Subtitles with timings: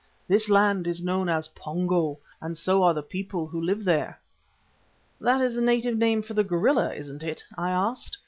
[0.27, 4.19] This land is known as Pongo, and so are the people who live there."
[5.19, 8.17] "That is a native name for the gorilla, isn't it?" I asked.